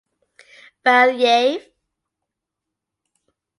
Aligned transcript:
Belyaev. 0.85 1.61